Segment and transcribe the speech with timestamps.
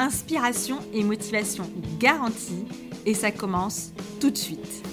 [0.00, 2.64] Inspiration et motivation garantie
[3.04, 3.90] et ça commence
[4.20, 4.86] tout de suite.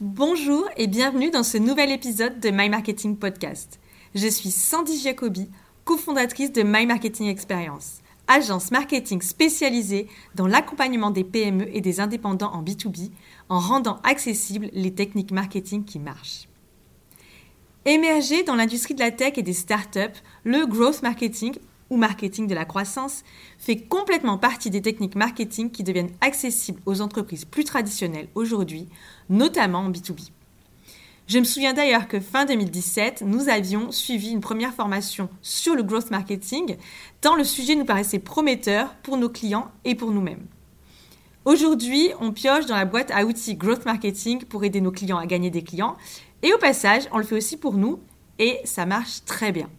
[0.00, 3.78] Bonjour et bienvenue dans ce nouvel épisode de My Marketing Podcast.
[4.16, 5.48] Je suis Sandy Jacobi,
[5.84, 12.52] cofondatrice de My Marketing Experience, agence marketing spécialisée dans l'accompagnement des PME et des indépendants
[12.52, 13.12] en B2B
[13.48, 16.48] en rendant accessibles les techniques marketing qui marchent.
[17.84, 21.54] Émerger dans l'industrie de la tech et des startups, le growth marketing
[21.90, 23.24] ou marketing de la croissance
[23.58, 28.88] fait complètement partie des techniques marketing qui deviennent accessibles aux entreprises plus traditionnelles aujourd'hui,
[29.28, 30.30] notamment en B2B.
[31.26, 35.84] Je me souviens d'ailleurs que fin 2017, nous avions suivi une première formation sur le
[35.84, 36.76] growth marketing,
[37.20, 40.44] tant le sujet nous paraissait prometteur pour nos clients et pour nous-mêmes.
[41.44, 45.26] Aujourd'hui, on pioche dans la boîte à outils growth marketing pour aider nos clients à
[45.26, 45.96] gagner des clients,
[46.42, 48.00] et au passage, on le fait aussi pour nous,
[48.40, 49.70] et ça marche très bien.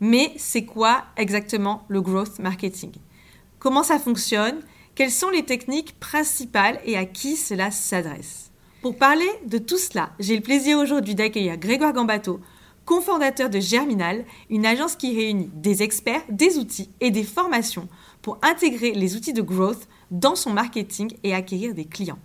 [0.00, 2.92] Mais c'est quoi exactement le growth marketing?
[3.58, 4.60] Comment ça fonctionne?
[4.94, 8.50] Quelles sont les techniques principales et à qui cela s'adresse?
[8.80, 12.40] Pour parler de tout cela, j'ai le plaisir aujourd'hui d'accueillir Grégoire Gambato,
[12.84, 17.88] cofondateur de Germinal, une agence qui réunit des experts, des outils et des formations
[18.22, 22.18] pour intégrer les outils de growth dans son marketing et acquérir des clients.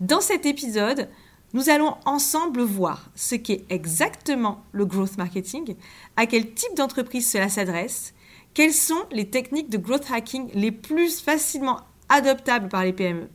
[0.00, 1.08] Dans cet épisode,
[1.52, 5.74] nous allons ensemble voir ce qu'est exactement le growth marketing,
[6.16, 8.14] à quel type d'entreprise cela s'adresse,
[8.54, 13.28] quelles sont les techniques de growth hacking les plus facilement adoptables par les PME.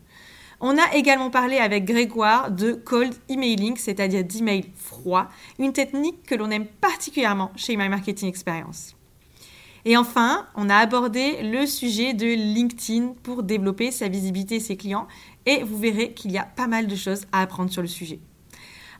[0.62, 5.28] On a également parlé avec Grégoire de cold emailing, c'est-à-dire d'email froid,
[5.60, 8.96] une technique que l'on aime particulièrement chez My Marketing Experience.
[9.88, 14.78] Et enfin, on a abordé le sujet de LinkedIn pour développer sa visibilité et ses
[14.78, 15.08] clients
[15.46, 18.20] et vous verrez qu'il y a pas mal de choses à apprendre sur le sujet.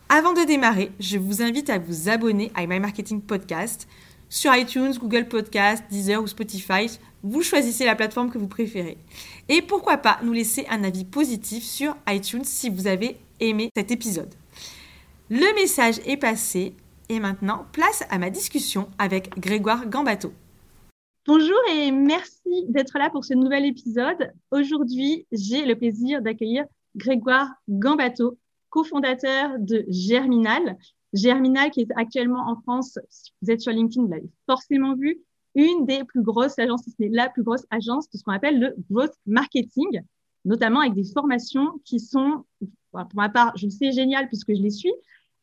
[0.10, 3.88] Avant de démarrer, je vous invite à vous abonner à My Marketing Podcast
[4.30, 7.00] sur iTunes, Google Podcast, Deezer ou Spotify.
[7.24, 8.98] Vous choisissez la plateforme que vous préférez.
[9.50, 13.92] Et pourquoi pas nous laisser un avis positif sur iTunes si vous avez aimé cet
[13.92, 14.34] épisode.
[15.30, 16.74] Le message est passé
[17.10, 20.34] et maintenant place à ma discussion avec Grégoire Gambato.
[21.28, 24.32] Bonjour et merci d'être là pour ce nouvel épisode.
[24.52, 26.66] Aujourd'hui, j'ai le plaisir d'accueillir
[26.96, 28.38] Grégoire Gambato,
[28.70, 30.78] cofondateur de Germinal.
[31.14, 35.20] Germinal qui est actuellement en France, si vous êtes sur LinkedIn, vous l'avez forcément vu,
[35.56, 38.34] une des plus grosses agences, si ce n'est la plus grosse agence de ce qu'on
[38.34, 40.04] appelle le growth marketing,
[40.46, 42.46] notamment avec des formations qui sont,
[42.92, 44.94] pour ma part, je le sais, géniales puisque je les suis,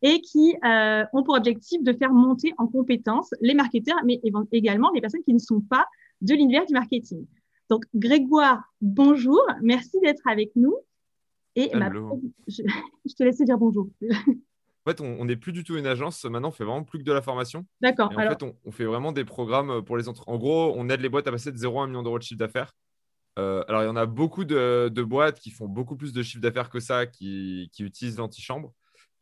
[0.02, 4.20] et qui euh, ont pour objectif de faire monter en compétences les marketeurs, mais
[4.50, 5.86] également les personnes qui ne sont pas
[6.20, 7.26] de l'univers du marketing.
[7.70, 10.76] Donc, Grégoire, bonjour, merci d'être avec nous.
[11.54, 11.70] Et
[12.48, 13.88] je, te laisse dire bonjour.
[14.84, 16.24] En fait, on n'est plus du tout une agence.
[16.24, 17.64] Maintenant, on fait vraiment plus que de la formation.
[17.80, 18.10] D'accord.
[18.16, 20.34] En fait, on, fait vraiment des programmes pour les entreprises.
[20.34, 22.24] En gros, on aide les boîtes à passer de 0 à 1 million d'euros de
[22.24, 22.74] chiffre d'affaires.
[23.38, 26.42] Euh, alors, il y en a beaucoup de, boîtes qui font beaucoup plus de chiffre
[26.42, 28.72] d'affaires que ça, qui, qui utilisent l'antichambre.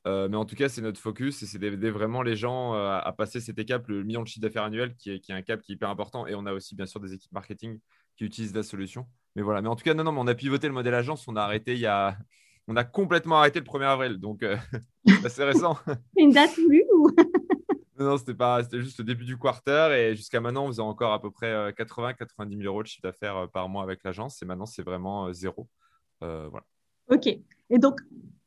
[0.06, 2.98] Euh, mais en tout cas, c'est notre focus et c'est d'aider vraiment les gens euh,
[3.02, 5.42] à passer cet écap, le million de chiffre d'affaires annuel, qui est, qui est, un
[5.42, 6.26] cap qui est hyper important.
[6.26, 7.78] Et on a aussi, bien sûr, des équipes marketing
[8.16, 9.06] qui utilisent la solution.
[9.36, 9.60] Mais voilà.
[9.60, 11.28] Mais en tout cas, non, non, mais on a pivoté le modèle agence.
[11.28, 12.16] On a arrêté il y a.
[12.66, 14.18] On a complètement arrêté le 1er avril.
[14.18, 14.56] Donc, euh,
[15.06, 15.78] c'est assez récent.
[16.16, 17.10] Une date plus ou?
[17.98, 21.12] Non, c'était pas, c'était juste le début du quarter et jusqu'à maintenant, on faisait encore
[21.12, 24.64] à peu près 80-90 000 euros de chiffre d'affaires par mois avec l'agence et maintenant,
[24.64, 25.68] c'est vraiment zéro.
[26.22, 26.64] voilà.
[27.10, 27.26] Ok.
[27.26, 28.00] Et donc,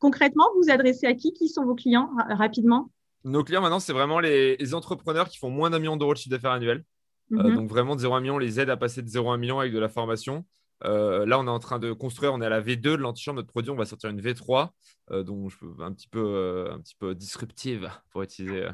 [0.03, 2.91] concrètement, vous vous adressez à qui Qui sont vos clients rapidement?
[3.23, 6.35] Nos clients maintenant, c'est vraiment les, entrepreneurs qui font moins d'un million d'euros de chiffre
[6.35, 6.83] d'affaires annuel.
[7.31, 7.55] Euh, mhm.
[7.55, 9.35] donc vraiment de 0 à 1 million, on les aide à passer de 0 à
[9.35, 10.45] 1 million avec de la formation.
[10.83, 13.37] Euh, là, on est en train de construire, on est à la V2 de l'antichambre,
[13.37, 14.71] notre produit, on va sortir une V3,
[15.11, 18.67] euh, je peux, un, petit peu, un petit peu disruptive, pour utiliser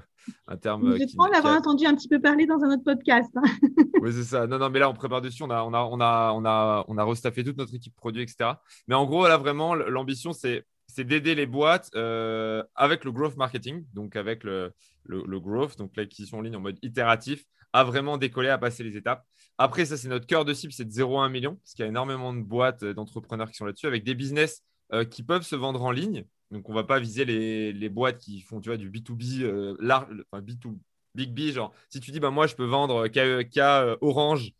[0.48, 0.98] un terme.
[0.98, 3.30] Je crois l'avoir entendu un petit peu parler dans un autre podcast.
[3.36, 3.44] Hein.
[4.01, 4.48] oui, c'est ça.
[4.48, 6.86] Non, non, mais là, on prépare dessus, on a, on a, on a, on a,
[6.88, 8.54] on a restaffé toute notre équipe produit, etc.
[8.88, 13.38] Mais en gros, là, vraiment, l'ambition, c'est c'est d'aider les boîtes euh, avec le growth
[13.38, 14.74] marketing, donc avec le,
[15.06, 18.97] le, growth, donc l'acquisition en ligne en mode itératif, à vraiment décoller, à passer les
[18.97, 19.24] étapes.
[19.59, 21.83] Après, ça, c'est notre cœur de cible, c'est de 0 à 1 million, parce qu'il
[21.83, 25.21] y a énormément de boîtes, euh, d'entrepreneurs qui sont là-dessus, avec des business euh, qui
[25.21, 26.25] peuvent se vendre en ligne.
[26.50, 29.77] Donc, on ne va pas viser les, les, boîtes qui font tu vois, du B2B,
[29.80, 30.75] large, enfin, B2,
[31.13, 34.53] Big B, genre, si tu dis, bah, moi, je peux vendre K, Orange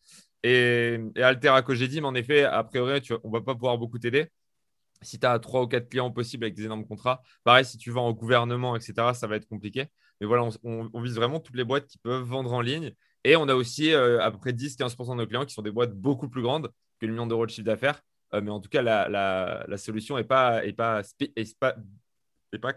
[0.44, 3.98] Et, et Altera Cogedim, en effet, a priori, tu, on ne va pas pouvoir beaucoup
[3.98, 4.28] t'aider.
[5.02, 7.92] Si tu as trois ou quatre clients possibles avec des énormes contrats, pareil, si tu
[7.92, 9.86] vends au gouvernement, etc., ça va être compliqué.
[10.20, 12.94] Mais voilà, on, vise vraiment toutes les boîtes qui peuvent vendre en ligne.
[13.24, 15.72] Et on a aussi euh, à peu près 10-15% de nos clients qui sont des
[15.72, 18.02] boîtes beaucoup plus grandes que le million d'euros de chiffre d'affaires.
[18.34, 20.62] Euh, mais en tout cas, la, solution n'est pas,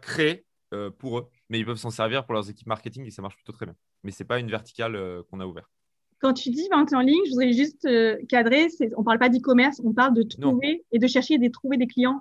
[0.01, 1.29] créée euh, pour eux.
[1.49, 3.77] Mais ils peuvent s'en servir pour leurs équipes marketing et ça marche plutôt très bien.
[4.05, 5.71] Mais ce n'est pas une verticale qu'on a ouverte.
[6.23, 9.29] Quand tu dis vente en ligne, je voudrais juste euh, cadrer, on ne parle pas
[9.29, 12.21] d'e-commerce, on parle de trouver et de chercher et de trouver des clients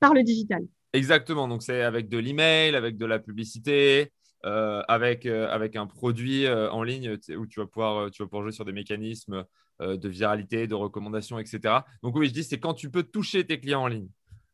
[0.00, 0.62] par le digital.
[0.94, 4.10] Exactement, donc c'est avec de l'email, avec de la publicité,
[4.46, 8.44] euh, avec, euh, avec un produit en ligne où tu vas, pouvoir, tu vas pouvoir
[8.44, 9.44] jouer sur des mécanismes
[9.80, 11.74] de viralité, de recommandation, etc.
[12.02, 14.08] Donc oui, je dis, c'est quand tu peux toucher tes clients en ligne.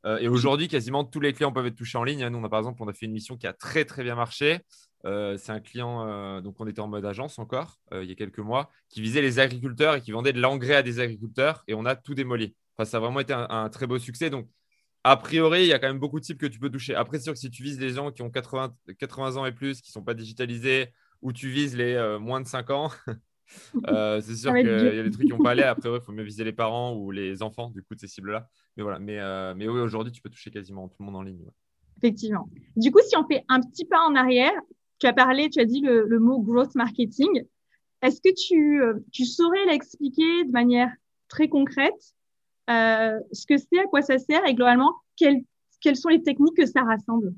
[0.05, 2.27] Et aujourd'hui, quasiment tous les clients peuvent être touchés en ligne.
[2.27, 4.17] Nous, on a par exemple, on a fait une mission qui a très très bien
[4.17, 4.61] marché.
[5.05, 8.13] Euh, c'est un client, euh, donc on était en mode agence encore euh, il y
[8.13, 11.65] a quelques mois, qui visait les agriculteurs et qui vendait de l'engrais à des agriculteurs
[11.67, 12.55] et on a tout démoli.
[12.77, 14.31] Enfin, ça a vraiment été un, très beau succès.
[14.31, 14.49] Donc,
[15.05, 16.95] a priori, il y a quand même beaucoup de cibles que tu peux toucher.
[16.95, 19.53] Après, c'est sûr que si tu vises les gens qui ont 80, 80 ans et
[19.53, 22.91] plus, qui ne sont pas digitalisés, ou tu vises les moins de 5 ans,
[24.21, 25.63] c'est sûr qu'il y a des trucs qui n'ont pas allé.
[25.63, 28.09] A priori, il faut mieux viser les parents ou les enfants du coup de ces
[28.09, 28.49] cibles-là.
[28.77, 29.19] Mais voilà, mais,
[29.55, 31.45] mais oui, aujourd'hui, tu peux toucher quasiment tout le monde en ligne.
[31.99, 32.49] Effectivement.
[32.77, 34.53] Du coup, si on fait un petit pas en arrière,
[34.99, 37.45] tu as parlé, tu as dit le, mot growth marketing.
[38.03, 40.91] Est-ce que tu, euh, tu saurais l'expliquer de manière
[41.29, 42.15] très concrète
[42.71, 45.43] euh, ce que c'est, à quoi ça sert et globalement, quelles,
[45.81, 47.35] quelles sont les techniques que ça rassemble?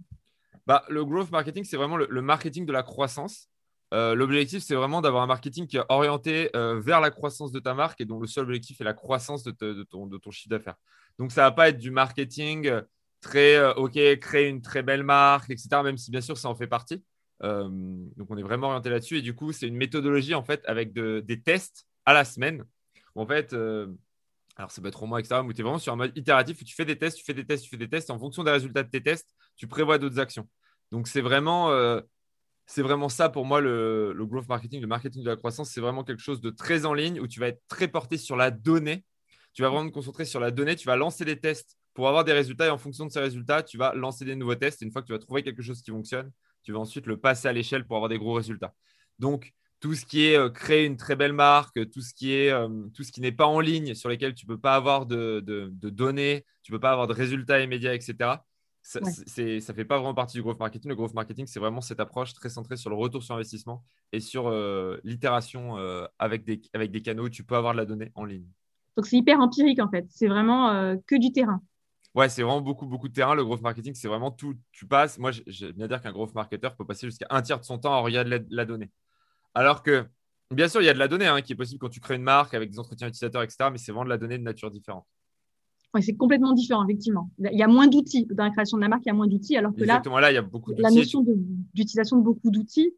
[0.67, 3.49] Bah, Le growth marketing, c'est vraiment le, marketing de la croissance.
[3.95, 7.75] Euh, l'objectif, c'est vraiment d'avoir un marketing qui est orienté vers la croissance de ta
[7.75, 9.53] marque et dont le seul objectif est la croissance de,
[9.85, 10.77] ton, chiffre d'affaires.
[11.19, 12.71] Donc, ça ne va pas être du marketing
[13.21, 16.67] très, OK, créer une très belle marque, etc., même si bien sûr, ça en fait
[16.67, 17.03] partie.
[17.43, 17.69] Euh,
[18.17, 19.19] donc, on est vraiment orienté là-dessus.
[19.19, 22.65] Et du coup, c'est une méthodologie en fait avec des tests à la semaine.
[23.15, 23.89] En fait, euh,
[24.57, 25.41] alors ça peut être au moins etc.
[25.45, 27.35] Mais tu es vraiment sur un mode itératif où tu fais des tests, tu fais
[27.35, 28.11] des tests, tu fais des tests.
[28.11, 30.49] En fonction des résultats de tes tests, tu prévois d'autres actions.
[30.91, 32.01] Donc, c'est vraiment, euh,
[32.67, 35.71] c'est vraiment ça pour moi le, le, growth marketing, le marketing de la croissance.
[35.71, 38.37] C'est vraiment quelque chose de très en ligne où tu vas être très porté sur
[38.37, 39.05] la donnée.
[39.53, 40.77] Tu vas vraiment te concentrer sur la donnée.
[40.77, 43.63] Tu vas lancer des tests pour avoir des résultats et en fonction de ces résultats,
[43.63, 44.83] tu vas lancer des nouveaux tests.
[44.83, 46.31] Et une fois que tu vas trouver quelque chose qui fonctionne,
[46.63, 48.75] tu vas ensuite le passer à l'échelle pour avoir des gros résultats.
[49.19, 52.51] Donc, tout ce qui est euh, créer une très belle marque, tout ce qui est
[52.51, 55.07] euh, tout ce qui n'est pas en ligne, sur lesquels tu ne peux pas avoir
[55.07, 55.41] de,
[55.73, 58.31] données, tu ne peux pas avoir de résultats immédiats, etc.
[58.87, 60.91] Ça ne fait pas vraiment partie du growth marketing.
[60.91, 63.83] Le growth marketing, c'est vraiment cette approche très centrée sur le retour sur investissement
[64.13, 65.77] et sur euh, l'itération
[66.19, 68.47] avec, des, avec des canaux où tu peux avoir de la donnée en ligne.
[68.97, 70.05] Donc, c'est hyper empirique en fait.
[70.11, 71.61] C'est vraiment que du terrain
[72.15, 73.35] ouais, c'est vraiment beaucoup, beaucoup de terrain.
[73.35, 74.55] Le growth marketing, c'est vraiment tout.
[74.73, 75.19] Tu passes.
[75.19, 77.95] Moi, j'aime bien dire qu'un growth marketer peut passer jusqu'à un tiers de son temps
[77.95, 78.91] à regarder de la, donnée.
[79.55, 80.07] Alors que,
[80.51, 82.17] bien sûr, il y a de la donnée hein, qui est possible quand tu crées
[82.17, 83.71] une marque avec des entretiens utilisateurs, etc.
[83.71, 85.07] Mais c'est vraiment de la donnée de nature différente.
[86.03, 87.31] C'est complètement différent, effectivement.
[87.39, 88.27] Il y a moins d'outils.
[88.31, 89.57] Dans la création de la marque, il y a moins d'outils.
[89.57, 91.25] Alors que Exactement, là, il y a beaucoup La notion
[91.75, 92.95] d'utilisation de, beaucoup d'outils,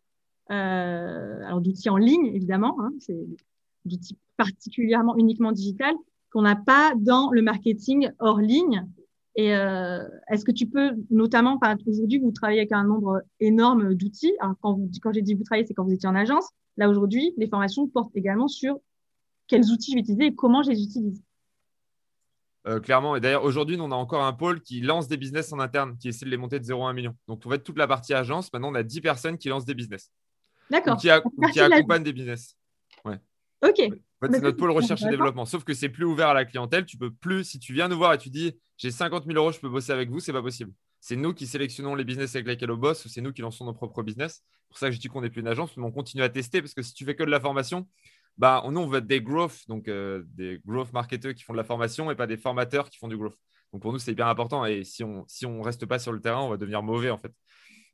[0.50, 3.18] euh, alors d'outils en ligne, évidemment, hein, c'est
[3.84, 5.94] d'outils particulièrement uniquement digital,
[6.30, 8.86] qu'on n'a pas dans le marketing hors ligne,
[9.36, 14.32] et euh, est-ce que tu peux, notamment, aujourd'hui, vous travaillez avec un nombre énorme d'outils.
[14.62, 16.48] Quand, quand j'ai dit vous travaillez, c'est quand vous étiez en agence.
[16.78, 18.78] Là, aujourd'hui, les formations portent également sur
[19.46, 21.22] quels outils je vais utiliser et comment je les utilise.
[22.68, 23.14] Euh, clairement.
[23.14, 26.08] Et d'ailleurs, aujourd'hui, on a encore un pôle qui lance des business en interne, qui
[26.08, 27.14] essaie de les monter de 0 à 1 million.
[27.28, 29.74] Donc, pour être toute la partie agence, maintenant, on a 10 personnes qui lancent des
[29.74, 30.10] business.
[30.70, 30.96] D'accord.
[30.96, 32.56] Qui, accompagnent des business.
[33.04, 33.20] Ouais.
[33.62, 33.78] OK.
[33.78, 35.44] En fait, c'est notre pôle recherche et développement.
[35.44, 36.86] Sauf que c'est plus ouvert à la clientèle.
[36.86, 39.52] Tu peux plus, si tu viens nous voir et tu dis j'ai 50 000 euros,
[39.52, 40.72] je peux bosser avec vous, c'est pas possible.
[41.00, 43.64] C'est nous qui sélectionnons les business avec lesquels on bosse ou c'est nous qui lançons
[43.64, 44.42] nos propres business.
[44.42, 46.28] C'est pour ça que je dis qu'on n'est plus une agence, mais on continue à
[46.28, 47.86] tester parce que si tu fais que de la formation,
[48.38, 51.58] bah, nous, on veut être des growth, donc euh, des growth marketeurs qui font de
[51.58, 53.36] la formation et pas des formateurs qui font du growth.
[53.72, 54.64] Donc pour nous, c'est bien important.
[54.66, 57.18] Et si on si on reste pas sur le terrain, on va devenir mauvais en
[57.18, 57.32] fait.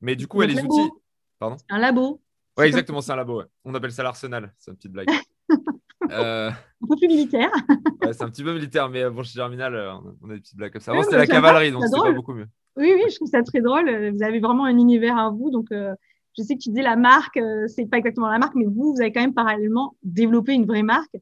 [0.00, 0.90] Mais du coup, les outils.
[1.38, 1.56] Pardon?
[1.70, 2.20] Un labo.
[2.58, 3.42] Oui, exactement, c'est un labo.
[3.64, 4.52] On appelle ça l'arsenal.
[4.58, 5.08] C'est une petite blague.
[6.11, 7.50] Euh, un peu plus militaire.
[8.02, 10.56] ouais, c'est un petit peu militaire, mais bon, chez Germinal, euh, on a des petites
[10.56, 10.90] blagues comme ça.
[10.90, 12.49] Avant, c'était la cavalerie, donc c'est pas beaucoup mieux.
[12.76, 14.11] Oui, oui, je trouve ça très drôle.
[14.11, 15.50] Vous avez vraiment un univers à vous.
[15.50, 15.94] Donc, euh,
[16.37, 19.01] je sais que tu dis la marque, c'est pas exactement la marque, mais vous, vous
[19.01, 21.17] avez quand même parallèlement développé une vraie marque.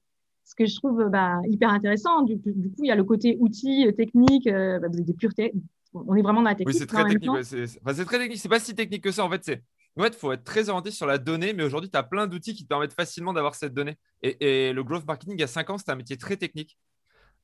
[0.44, 2.22] Ce que je trouve bah, hyper intéressant.
[2.22, 4.46] Du, coup, il y a le côté outils, technique.
[4.46, 5.52] Bah, vous avez des puretés.
[5.94, 6.74] On est vraiment dans la technique.
[6.74, 7.30] Oui, c'est très technique.
[7.44, 8.38] c'est très technique.
[8.38, 9.24] C'est pas si technique que ça.
[9.24, 9.62] En fait, c'est
[9.96, 12.26] en fait, il faut être très orienté sur la donnée, mais aujourd'hui, tu as plein
[12.26, 13.98] d'outils qui te permettent facilement d'avoir cette donnée.
[14.22, 16.78] Et, le growth marketing, il y a cinq ans, c'était un métier très technique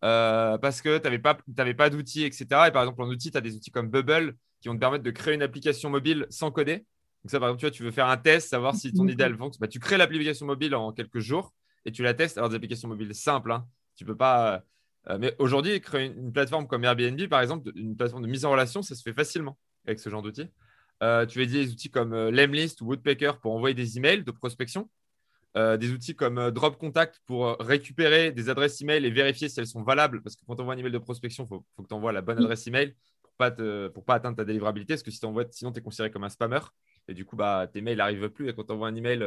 [0.05, 1.37] euh, parce que tu n'avais pas,
[1.77, 2.47] pas d'outils, etc.
[2.69, 5.03] Et par exemple, en outil, tu as des outils comme Bubble qui vont te permettre
[5.05, 6.87] de créer une application mobile sans coder.
[7.27, 9.59] Donc, ça, par exemple, tu, veux faire un test, savoir si ton idéal fonctionne.
[9.61, 11.53] Bah, tu crées l'application mobile en quelques jours
[11.85, 12.39] et tu la testes.
[12.39, 13.67] Alors, des applications mobiles simples, hein.
[13.97, 14.63] tu peux pas.
[15.11, 18.53] Euh, mais aujourd'hui, créer une, plateforme comme Airbnb, par exemple, une plateforme de mise en
[18.53, 20.49] relation, ça se fait facilement avec ce genre d'outils.
[21.03, 24.23] Euh, tu vas utiliser des outils comme euh, Lemlist ou Woodpecker pour envoyer des emails
[24.23, 24.89] de prospection.
[25.57, 29.83] des outils comme Drop Contact pour récupérer des adresses email et vérifier si elles sont
[29.83, 30.23] valables.
[30.23, 32.23] Parce que quand on envoie un email de prospection, il faut, que tu envoies la
[32.23, 34.95] bonne adresse email pour pas pas atteindre ta délivrabilité.
[34.95, 36.61] Parce que si tu envoies, sinon tu es considéré comme un spammer.
[37.09, 38.49] Et du coup, bah, tes mails n'arrivent plus.
[38.49, 39.25] Et quand tu envoies un email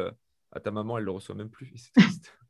[0.51, 1.71] à ta maman, elle ne le reçoit même plus.
[1.75, 2.33] C'est triste.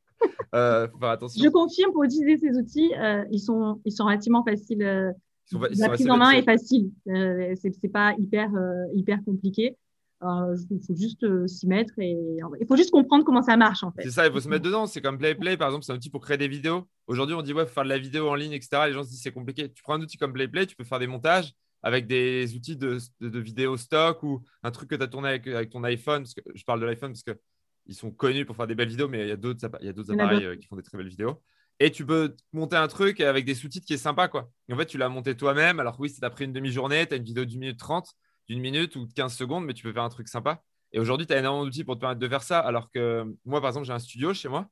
[0.56, 1.44] Euh, attention.
[1.44, 4.82] Je confirme, pour utiliser ces outils, euh, ils, sont, ils sont relativement faciles.
[4.82, 5.12] Euh,
[5.52, 6.92] la prise en main est facile.
[7.08, 8.50] Euh, c'est pas hyper,
[8.96, 9.78] hyper compliqué.
[10.22, 12.18] il faut juste s'y mettre et
[12.60, 14.02] il faut juste comprendre comment ça marche en fait.
[14.04, 14.88] C'est ça, il faut se mettre dedans.
[14.88, 16.84] C'est comme PlayPlay par exemple, c'est un outil pour créer des vidéos.
[17.06, 18.82] Aujourd'hui, on dit ouais, faut faire de la vidéo en ligne, etc.
[18.88, 19.72] Les gens se disent c'est compliqué.
[19.72, 22.98] Tu prends un outil comme PlayPlay, tu peux faire des montages avec des outils de,
[23.22, 26.24] de, vidéo stock ou un truc que tu as tourné avec, avec, ton iPhone.
[26.24, 27.40] Parce que je parle de l'iPhone parce que
[27.86, 30.56] ils sont connus pour faire des belles vidéos, mais il y a d'autres appareils euh,
[30.56, 31.42] qui font des très belles vidéos.
[31.80, 34.28] Et tu peux monter un truc avec des sous-titres qui est sympa.
[34.28, 34.52] Quoi.
[34.68, 35.80] Et en fait, tu l'as monté toi-même.
[35.80, 38.14] Alors oui, ça pris une demi-journée, tu as une vidéo d'une minute trente,
[38.48, 40.62] d'une minute ou de 15 secondes, mais tu peux faire un truc sympa.
[40.92, 42.60] Et aujourd'hui, tu as énormément d'outils pour te permettre de faire ça.
[42.60, 44.68] Alors que moi, par exemple, j'ai un studio chez moi.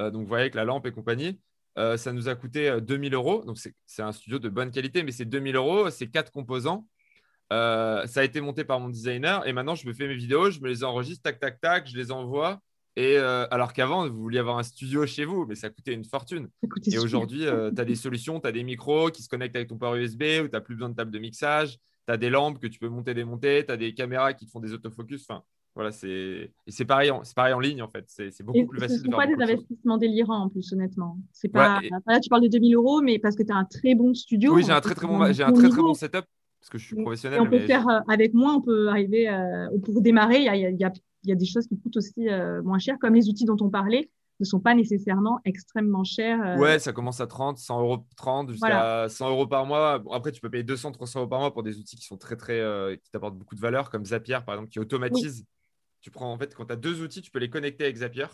[0.00, 1.40] Euh, donc, vous voyez, avec la lampe et compagnie,
[1.78, 3.44] euh, ça nous a coûté 2000 euros.
[3.44, 6.86] Donc, c'est un studio de bonne qualité, mais c'est 2000 euros, c'est quatre composants.
[7.52, 10.50] Euh, ça a été monté par mon designer et maintenant je me fais mes vidéos,
[10.50, 12.60] je me les enregistre, tac, tac, tac, je les envoie.
[12.96, 16.04] Et euh, alors qu'avant, vous vouliez avoir un studio chez vous, mais ça coûtait une
[16.04, 16.48] fortune.
[16.86, 19.68] et aujourd'hui, euh, tu as des solutions, tu as des micros qui se connectent avec
[19.68, 22.30] ton port USB où tu n'as plus besoin de table de mixage, tu as des
[22.30, 25.24] lampes que tu peux monter, démonter, tu as des caméras qui te font des autofocus.
[25.28, 25.42] Enfin,
[25.74, 26.08] voilà, c'est
[26.66, 27.22] et c'est pareil, en...
[27.24, 28.04] c'est pareil en ligne en fait.
[28.08, 28.98] C'est beaucoup plus facile.
[28.98, 31.18] Ce ne sont pas des investissements délirants en plus, honnêtement.
[31.32, 31.80] C'est pas.
[32.06, 34.54] Là, tu parles de 2000 euros, mais parce que tu as un très bon studio.
[34.54, 36.24] Oui, j'ai un très très bon, j'ai un très très bon setup
[36.60, 37.40] parce que je suis professionnel.
[37.40, 40.38] on peut faire euh, avec moins, on peut arriver euh, pour démarrer.
[40.38, 40.92] Il y a, y, a,
[41.24, 43.56] il y a des choses qui coûtent aussi euh, moins cher, comme les outils dont
[43.60, 46.58] on parlait ne sont pas nécessairement extrêmement chers.
[46.58, 50.02] Ouais, ça commence à 30, 100 euros, 30 jusqu'à 100 euros par mois.
[50.12, 52.36] après, tu peux payer 200, 300 euros par mois pour des outils qui sont très,
[52.36, 52.58] très,
[53.02, 55.44] qui t'apportent beaucoup de valeur, comme Zapier, par exemple, qui automatise.
[56.00, 58.26] Tu prends, en fait, quand tu as deux outils, tu peux les connecter avec Zapier.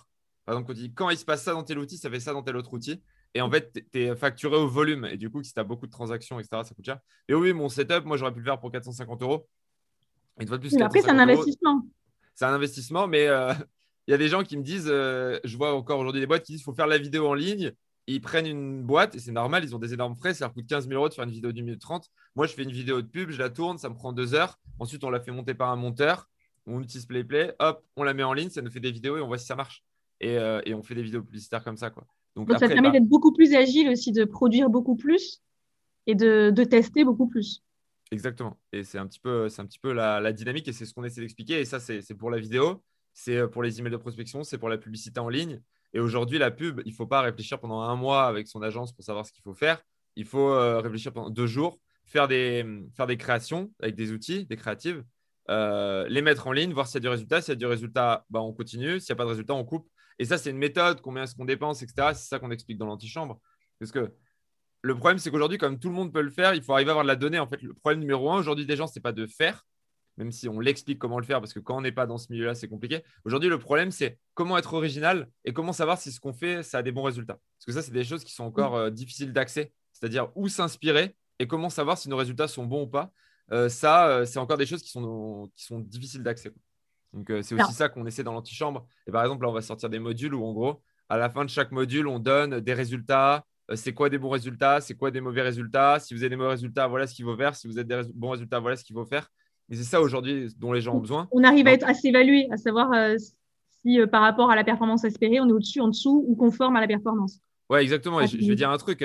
[0.45, 2.43] Par exemple, dis, quand il se passe ça dans tel outil, ça fait ça dans
[2.43, 3.03] tel autre outil.
[3.35, 5.05] Et en fait, tu es facturé au volume.
[5.07, 7.01] Et du coup, si tu as beaucoup de transactions, etc., ça coûte cher.
[7.29, 9.49] Et oui, mon setup, moi, j'aurais pu le faire pour 450 euros.
[10.41, 11.87] Et plus, après, c'est un investissement.
[12.35, 13.53] C'est un investissement, mais euh,
[14.07, 16.45] il y a des gens qui me disent, euh, je vois encore aujourd'hui des boîtes
[16.45, 17.73] qui disent qu'il faut faire la vidéo en ligne.
[18.07, 20.33] Ils prennent une boîte et c'est normal, ils ont des énormes frais.
[20.33, 22.09] Ça leur coûte 15 000 euros de faire une vidéo d'une minute 30.
[22.37, 24.59] Moi, je fais une vidéo de pub, je la tourne, ça me prend deux heures.
[24.79, 26.29] Ensuite, on la fait monter par un monteur.
[26.67, 29.21] On utilise PlayPlay, hop, on la met en ligne, ça nous fait des vidéos et
[29.21, 29.85] on voit si ça marche.
[30.21, 31.91] Et, euh, et on fait des vidéos publicitaires comme ça.
[31.91, 32.07] Quoi.
[32.35, 35.43] Donc, ça permet bah d'être beaucoup plus agile aussi, de produire beaucoup plus
[36.07, 37.63] et de, de tester beaucoup plus.
[38.11, 38.59] Exactement.
[38.73, 40.95] Et c'est un petit peu, c'est un petit peu la, la dynamique et c'est ce
[40.95, 41.61] qu'on essaie d'expliquer.
[41.61, 42.83] Et ça, c'est pour la vidéo,
[43.13, 45.61] c'est euh, pour les emails de prospection, c'est pour la publicité en ligne.
[45.93, 48.93] Et aujourd'hui, la pub, il ne faut pas réfléchir pendant un mois avec son agence
[48.93, 49.83] pour savoir ce qu'il faut faire.
[50.15, 54.47] Il faut euh, réfléchir pendant deux jours, faire des, faire des créations avec des outils,
[54.47, 55.03] des créatives,
[55.51, 57.41] euh, les mettre en ligne, voir s'il y a du résultat.
[57.41, 59.01] S'il y a du résultat, bah, on continue.
[59.01, 59.89] S'il n'y a pas de résultat, on coupe.
[60.19, 62.09] Et ça, c'est une méthode, combien est-ce qu'on dépense, etc.
[62.15, 63.41] C'est ça qu'on explique dans l'antichambre.
[63.79, 64.13] Parce que
[64.83, 66.93] le problème, c'est qu'aujourd'hui, comme tout le monde peut le faire, il faut arriver à
[66.93, 67.39] avoir de la donnée.
[67.39, 69.67] En fait, le problème numéro un aujourd'hui des gens, c'est pas de faire,
[70.17, 72.33] même si on l'explique comment le faire, parce que quand on n'est pas dans ce
[72.33, 73.03] milieu-là, c'est compliqué.
[73.25, 76.79] Aujourd'hui, le problème, c'est comment être original et comment savoir si ce qu'on fait, ça
[76.79, 77.39] a des bons résultats.
[77.59, 81.17] Parce que ça, c'est des choses qui sont encore euh, difficiles d'accès, c'est-à-dire où s'inspirer
[81.39, 83.13] et comment savoir si nos résultats sont bons ou pas.
[83.53, 86.53] Euh, ça, euh, c'est encore des choses qui sont, qui sont difficiles d'accès.
[87.13, 88.87] Donc, euh, c'est aussi ça qu'on essaie dans l'antichambre.
[89.07, 91.45] Et par exemple, là, on va sortir des modules où, en gros, à la fin
[91.45, 93.45] de chaque module, on donne des résultats.
[93.75, 94.81] C'est quoi des bons résultats?
[94.81, 95.99] C'est quoi des mauvais résultats?
[95.99, 97.55] Si vous avez des mauvais résultats, voilà ce qu'il faut faire.
[97.55, 99.29] Si vous avez des bons résultats, voilà ce qu'il faut faire.
[99.69, 101.29] Et c'est ça aujourd'hui dont les gens ont besoin.
[101.33, 103.17] On arrive à, être, à s'évaluer, à savoir euh,
[103.83, 106.81] si par rapport à la performance espérée, on est au-dessus, en dessous ou conforme à
[106.81, 107.41] la performance.
[107.69, 108.21] Ouais, exactement.
[108.21, 108.99] Et je, vais dire un truc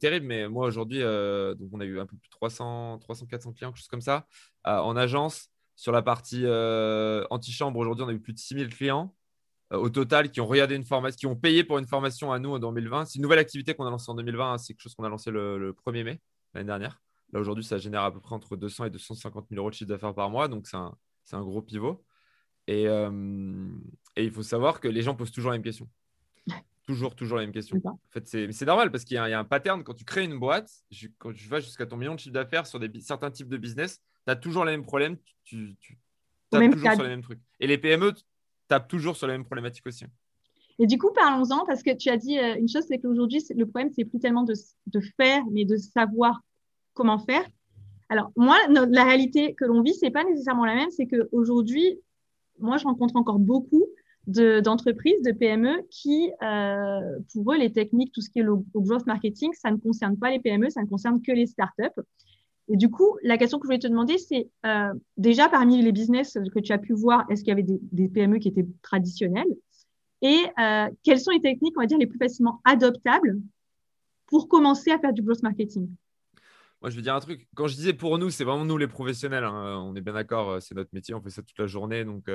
[0.00, 3.52] terrible, mais moi aujourd'hui, donc on a eu un peu plus de 300, 300 400
[3.52, 4.26] clients, quelque chose comme ça,
[4.64, 5.50] en agence.
[5.78, 9.14] Sur la partie euh, antichambre, aujourd'hui, on a eu plus de 6000 clients
[9.72, 12.40] euh, au total qui ont regardé une formation, qui ont payé pour une formation à
[12.40, 13.04] nous en 2020.
[13.04, 14.54] C'est une nouvelle activité qu'on a lancée en 2020.
[14.54, 14.58] Hein.
[14.58, 16.20] c'est quelque chose qu'on a lancé le, 1er mai
[16.52, 17.00] l'année dernière.
[17.32, 19.88] Là, aujourd'hui, ça génère à peu près entre 200 et 250 000 euros de chiffre
[19.88, 20.48] d'affaires par mois.
[20.48, 22.04] Donc, c'est un, gros pivot.
[22.68, 23.68] Euh,
[24.16, 25.88] et, il faut savoir que les gens posent toujours la même question.
[26.88, 27.78] Toujours, toujours la même question.
[27.84, 29.84] En fait, c'est normal parce qu'il y, a un pattern.
[29.84, 30.70] Quand tu crées une boîte,
[31.18, 34.00] quand tu vas jusqu'à ton million de chiffre d'affaires sur des, certains types de business,
[34.26, 35.98] tu as toujours les mêmes problèmes, tu, tu
[36.48, 37.40] tapes toujours sur les mêmes trucs.
[37.60, 38.14] Et les PME
[38.68, 40.06] tapent toujours sur les mêmes problématiques aussi.
[40.78, 43.66] Et du coup, parlons-en, parce que tu as dit euh, une chose, c'est qu'aujourd'hui, le
[43.66, 44.54] problème, c'est plus tellement de,
[44.86, 46.40] de, faire, mais de savoir
[46.94, 47.44] comment faire.
[48.08, 50.90] Alors, moi, la réalité que l'on vit, c'est pas nécessairement la même.
[50.90, 52.00] C'est qu'aujourd'hui,
[52.58, 53.84] moi, je rencontre encore beaucoup
[54.28, 59.06] d'entreprises, de, PME qui, euh, pour eux, les techniques, tout ce qui est le, growth
[59.06, 62.00] marketing, ça ne concerne pas les PME, ça ne concerne que les startups.
[62.70, 65.92] Et du coup, la question que je voulais te demander, c'est euh, déjà parmi les
[65.92, 69.48] business que tu as pu voir, est-ce qu'il y avait des, PME qui étaient traditionnelles
[70.20, 73.40] Et euh, quelles sont les techniques, on va dire, les plus facilement adoptables
[74.26, 75.88] pour commencer à faire du growth marketing?
[76.82, 77.48] Moi, je vais dire un truc.
[77.56, 79.44] Quand je disais pour nous, c'est vraiment nous les professionnels.
[79.44, 79.82] Hein.
[79.82, 82.04] On est bien d'accord, c'est notre métier, on fait ça toute la journée.
[82.04, 82.28] Donc,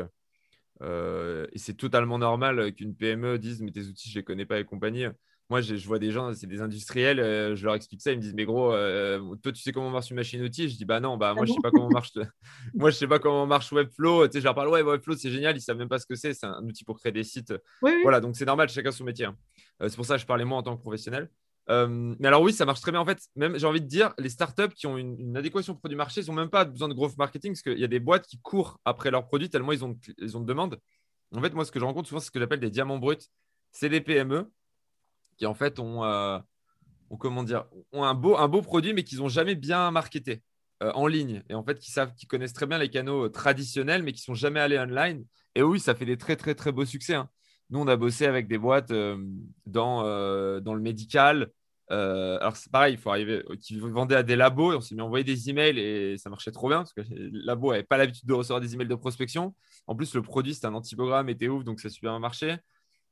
[0.81, 4.59] et c'est totalement normal qu'une PME dise Mais tes outils, je ne les connais pas
[4.59, 5.05] et compagnie.
[5.49, 8.21] Moi, je, vois des gens, c'est des industriels, euh, je leur explique ça, ils me
[8.21, 10.99] disent Mais gros, euh, toi, tu sais comment marche une machine outil Je dis Bah
[10.99, 12.13] non, bah moi, je sais pas comment marche.
[12.73, 14.27] moi, je sais pas comment marche Webflow.
[14.27, 16.15] Tu sais, je leur parle Ouais, Webflow, c'est génial, ils savent même pas ce que
[16.15, 16.33] c'est.
[16.33, 17.53] C'est un outil pour créer des sites.
[17.81, 19.25] Voilà, donc c'est normal, chacun son métier.
[19.25, 19.35] Hein.
[19.81, 21.29] c'est pour ça que je parlais moi en tant que professionnel.
[21.69, 22.99] Euh, mais alors oui, ça marche très bien.
[22.99, 26.27] En fait, même j'ai envie de dire, les startups qui ont une, adéquation produit-marché, ils
[26.27, 28.79] n'ont même pas besoin de growth marketing parce qu'il y a des boîtes qui courent
[28.85, 30.77] après leurs produits tellement ils ont, ils ont de demandes.
[31.35, 33.17] En fait, moi, ce que je rencontre souvent, c'est ce que j'appelle des diamants bruts.
[33.71, 34.51] C'est des PME
[35.37, 36.37] qui, en fait, ont, euh,
[37.09, 40.43] un beau produit, mais qu'ils n'ont jamais bien marketé
[40.83, 41.43] euh, en ligne.
[41.49, 44.35] Et en fait, qui savent, qui connaissent très bien les canaux traditionnels, mais qui sont
[44.35, 45.25] jamais allés online.
[45.55, 47.15] Et oui, ça fait des très, très, très beaux succès.
[47.15, 47.29] Hein.
[47.73, 49.17] Nous, on a bossé avec des boîtes euh,
[49.65, 51.49] dans, euh, dans le médical.
[51.89, 54.75] Euh, alors, c'est pareil, il faut arriver, qui vendaient à des labos.
[54.75, 57.31] On s'est mis à envoyer des emails et ça marchait trop bien parce que les
[57.31, 59.55] labos n'avaient pas l'habitude de recevoir des emails de prospection.
[59.87, 62.57] En plus, le produit, c'était un antipogramme, était ouf, donc ça super bien marché.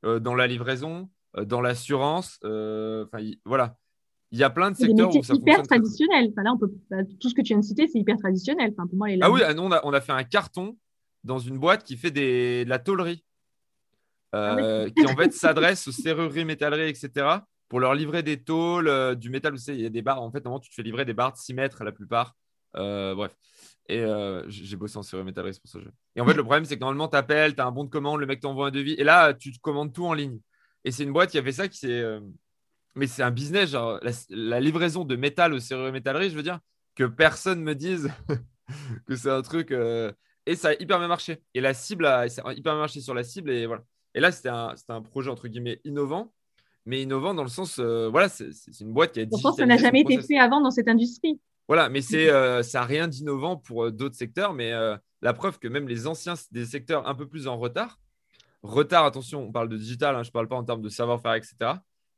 [0.04, 1.10] dans la livraison,
[1.44, 3.78] dans l'assurance, enfin, voilà.
[4.30, 6.32] Il y a plein de secteurs où ça hyper traditionnel.
[6.38, 8.74] là, on peut, bah, tout ce que tu viens de citer, c'est hyper traditionnel.
[8.78, 10.78] Enfin, pour moi, ah oui, ah on, a, on a fait un carton
[11.24, 13.26] dans une boîte qui fait des, de la tôlerie.
[14.34, 17.28] Ah euh, qui en fait s'adresse aux serrureries, métalleries, etc.
[17.68, 19.54] pour leur livrer des tôles, euh, du métal.
[19.54, 20.22] Vous savez, il y a des barres.
[20.22, 22.36] En fait, normalement, tu te fais livrer des barres de 6 mètres la plupart.
[22.78, 23.36] Euh, bref.
[23.90, 24.06] Et
[24.48, 26.76] j'ai bossé en serrurerie métallerie, c'est pour ça que Et en fait, le problème, c'est
[26.76, 28.94] que normalement, tu appelles, tu as un bon de commande, le mec t'envoie un devis.
[28.94, 30.40] Et là, tu commandes tout en ligne.
[30.86, 32.04] Et c'est une boîte qui a fait ça qui c'est.
[32.96, 36.60] Mais c'est un business, genre la, livraison de métal aux serrureries métalleries, je veux dire,
[36.96, 38.10] que personne me dise
[39.08, 39.74] que c'est un truc.
[40.46, 41.42] Et ça a hyper bien marché.
[41.54, 43.52] Et la cible a hyper bien marché sur la cible.
[43.52, 43.84] Et voilà.
[44.16, 46.34] Et là, c'était un, un, projet entre guillemets innovant,
[46.86, 49.24] mais innovant dans le sens, euh, voilà, c'est une boîte qui a.
[49.24, 51.40] Je pense que ça n'a jamais été fait avant dans cette industrie.
[51.68, 54.72] Voilà, mais c'est, euh, ça n'a rien d'innovant pour euh, d'autres secteurs, mais
[55.22, 58.00] la preuve que même les anciens des secteurs un peu plus en retard,
[58.64, 61.36] retard, attention, on parle de digital, hein, je ne parle pas en termes de savoir-faire,
[61.36, 61.56] etc.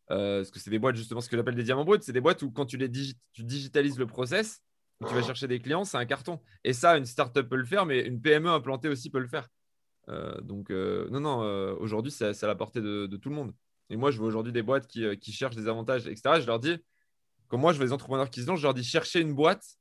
[0.08, 2.42] parce que c'est des boîtes, justement, ce que j'appelle des diamants bruts, c'est des boîtes
[2.42, 4.64] où quand tu, les tu digitalises le process,
[5.08, 6.40] tu vas chercher des clients, c'est un carton.
[6.64, 9.50] Et ça, une startup peut le faire, mais une PME implantée aussi peut le faire.
[10.10, 13.54] Euh, donc, euh, non, non, euh, aujourd'hui, c'est à la portée de, tout le monde.
[13.90, 16.42] Et moi, je vois aujourd'hui des boîtes qui, cherchent des avantages, etc.
[16.42, 16.78] Je leur dis,
[17.48, 19.78] comme moi, je vois des entrepreneurs qui se lancent, je leur dis, cherchez une boîte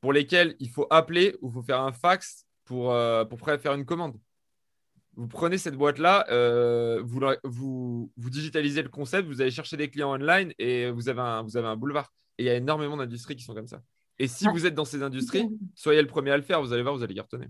[0.00, 2.94] pour lesquelles il faut appeler ou il faut faire un fax pour,
[3.28, 4.18] pour faire une commande.
[5.16, 6.26] Vous prenez cette boîte-là,
[7.02, 11.20] vous, vous, vous, digitalisez le concept, vous allez chercher des clients online et vous avez
[11.20, 12.12] un, vous avez un boulevard.
[12.38, 13.82] Et il y a énormément d'industries qui sont comme ça.
[14.18, 16.82] Et si vous êtes dans ces industries, soyez le premier à le faire, vous allez
[16.82, 17.48] voir, vous allez cartonner.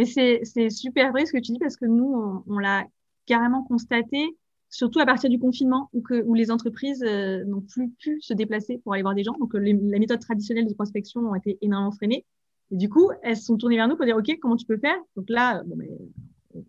[0.00, 0.06] Mais
[0.44, 2.86] c'est super vrai ce que tu dis parce que nous, on, l'a
[3.26, 4.34] carrément constaté,
[4.70, 8.94] surtout à partir du confinement où, les entreprises euh, n'ont plus pu se déplacer pour
[8.94, 9.36] aller voir des gens.
[9.38, 12.24] Donc, les, la méthode traditionnelle de prospection ont été énormément freinées.
[12.70, 14.78] Et du coup, elles se sont tournées vers nous pour dire, OK, comment tu peux
[14.78, 14.96] faire?
[15.16, 15.62] Donc là,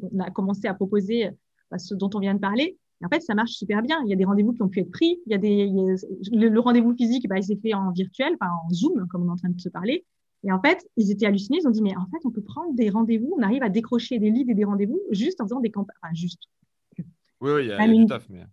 [0.01, 1.29] on a commencé à proposer
[1.69, 2.77] bah, ce dont on vient de parler.
[3.01, 4.01] Et en fait, ça marche super bien.
[4.03, 5.21] Il y a des rendez-vous qui ont pu être pris.
[5.25, 9.23] Il y a le, rendez-vous physique, bah, il s'est fait en virtuel, en Zoom, comme
[9.23, 10.05] on est en train de se parler.
[10.43, 11.59] Et en fait, ils étaient hallucinés.
[11.61, 14.19] Ils ont dit, mais en fait, on peut prendre des rendez-vous, on arrive à décrocher
[14.19, 15.95] des leads et des rendez-vous juste en faisant des campagnes.
[16.01, 16.41] Enfin, juste.
[17.41, 18.07] Oui, oui, il y a, une,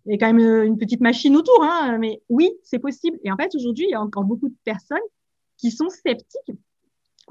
[0.05, 3.19] il y a quand même euh, une petite machine autour, hein, mais oui, c'est possible.
[3.23, 4.97] Et en fait, aujourd'hui, il y a encore beaucoup de personnes
[5.57, 6.57] qui sont sceptiques.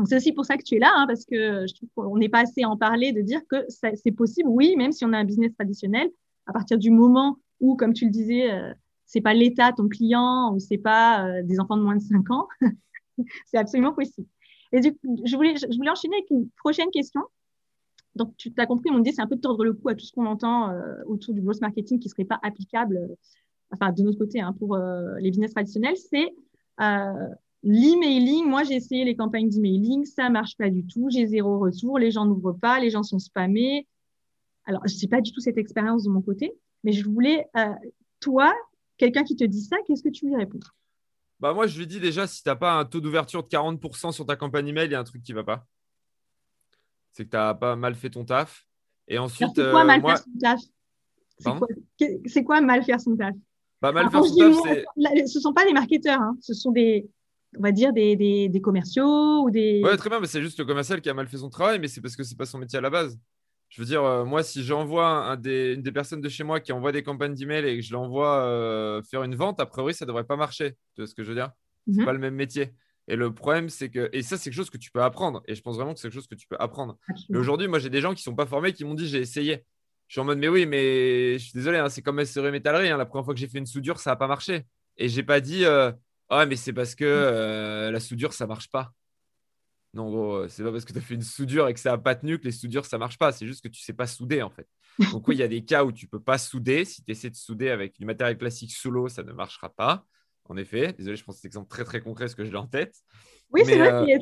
[0.05, 2.29] C'est aussi pour ça que tu es là, hein, parce que je trouve qu'on n'est
[2.29, 5.19] pas assez à en parler, de dire que c'est possible, oui, même si on a
[5.19, 6.09] un business traditionnel,
[6.47, 8.73] à partir du moment où, comme tu le disais, euh,
[9.07, 12.31] c'est pas l'État, ton client, ou c'est pas euh, des enfants de moins de 5
[12.31, 12.47] ans,
[13.47, 14.29] c'est absolument possible.
[14.73, 17.23] Et du coup, je voulais, je voulais enchaîner avec une prochaine question.
[18.15, 20.05] Donc, tu as compris, mon idée, c'est un peu de tordre le cou à tout
[20.05, 23.15] ce qu'on entend euh, autour du growth marketing qui ne serait pas applicable, euh,
[23.71, 25.97] enfin, de notre côté, hein, pour euh, les business traditionnels.
[25.97, 26.35] C'est
[27.65, 28.47] l'emailing.
[28.47, 31.09] Moi, j'ai essayé les campagnes d'emailing, ça ne marche pas du tout.
[31.11, 33.87] J'ai zéro retour, les gens n'ouvrent pas, les gens sont spammés.
[34.65, 36.53] Alors, je n'ai pas du tout cette expérience de mon côté,
[36.85, 37.49] mais je voulais,
[38.21, 38.53] toi,
[38.97, 40.61] quelqu'un qui te dit ça, qu'est-ce que tu lui réponds?
[41.41, 44.13] Bah moi, je lui dis déjà, si tu n'as pas un taux d'ouverture de 40%
[44.13, 45.67] sur ta campagne email, il y a un truc qui ne va pas.
[47.13, 48.67] C'est que tu n'as pas mal fait ton taf.
[49.07, 49.51] Et ensuite.
[49.55, 50.61] C'est quoi euh, mal faire son taf?
[52.27, 53.35] C'est quoi, mal faire son taf?
[53.81, 54.57] Bah, mal faire son taf.
[54.97, 56.37] Ce ne sont pas des marketeurs, hein.
[56.41, 57.09] ce sont des,
[57.57, 59.81] on va dire des, des, commerciaux ou des.
[59.83, 61.89] Ouais, très bien, mais c'est juste le commercial qui a mal fait son travail, mais
[61.89, 63.19] c'est parce que c'est pas son métier à la base.
[63.69, 66.61] Je veux dire, euh, moi, si j'envoie un des, une des personnes de chez moi
[66.61, 69.93] qui envoie des campagnes d'email et que je l'envoie euh, faire une vente, a priori,
[69.93, 70.73] ça ne devrait pas marcher.
[70.95, 71.51] Tu vois ce que je veux dire?
[71.87, 72.05] C'est mhm.
[72.07, 72.73] pas le même métier.
[73.09, 75.43] Et le problème, c'est que, et ça, c'est quelque chose que tu peux apprendre.
[75.47, 76.99] Et je pense vraiment que c'est quelque chose que tu peux apprendre.
[77.29, 79.65] Mais aujourd'hui, moi, j'ai des gens qui sont pas formés qui m'ont dit j'ai essayé.
[80.09, 82.89] Je suis en mode, mais oui, mais je suis désolé, hein, c'est comme SRE métallerie.
[82.89, 84.65] Hein, la première fois que j'ai fait une soudure, ça n'a pas marché.
[84.97, 85.93] Et j'ai pas dit, euh,
[86.29, 88.93] ah, mais c'est parce que euh, la soudure, ça marche pas.
[89.95, 91.99] Non, gros, c'est pas parce que tu as fait une soudure et que ça n'a
[91.99, 93.33] pas tenu que les soudures, ça marche pas.
[93.33, 94.69] C'est juste que tu sais pas souder, en fait.
[95.13, 96.85] Donc, oui, il y a des cas où tu peux pas souder.
[96.85, 100.05] Si tu essaies de souder avec du matériel classique sous l'eau, ça ne marchera pas.
[100.45, 102.51] En effet, désolé, je pense que c'est un exemple très très concret ce que je
[102.51, 102.95] l'ai en tête.
[103.51, 104.19] Oui, c'est vrai, euh,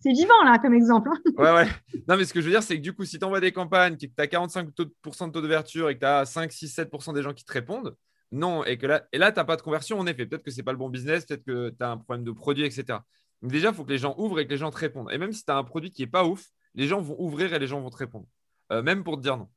[0.00, 1.10] c'est vivant là comme exemple.
[1.10, 1.32] Hein.
[1.36, 1.68] ouais, ouais.
[2.08, 3.52] Non, mais ce que je veux dire, c'est que du coup, si tu envoies des
[3.52, 6.74] campagnes, et que tu as 45% de taux d'ouverture et que tu as 5, 6,
[6.74, 7.96] 7% des gens qui te répondent,
[8.32, 8.64] non.
[8.64, 10.26] Et, que là, et là tu n'as pas de conversion, en effet.
[10.26, 12.32] Peut-être que ce n'est pas le bon business, peut-être que tu as un problème de
[12.32, 12.98] produit, etc.
[13.46, 15.08] Donc déjà, il faut que les gens ouvrent et que les gens te répondent.
[15.12, 17.54] Et même si tu as un produit qui n'est pas ouf, les gens vont ouvrir
[17.54, 18.26] et les gens vont te répondre,
[18.72, 19.48] euh, même pour te dire non.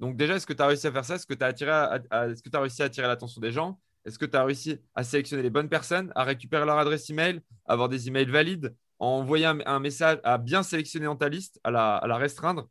[0.00, 1.14] Donc déjà, est-ce que tu as réussi à faire ça?
[1.14, 1.96] Est-ce que tu as,
[2.30, 3.80] est-ce que as réussi à attirer l'attention des gens?
[4.04, 7.40] Est-ce que tu as réussi à sélectionner les bonnes personnes, à récupérer leur adresse email,
[7.64, 11.58] à avoir des emails valides, à envoyer un, message, à bien sélectionner dans ta liste,
[11.64, 12.68] à la, à restreindre,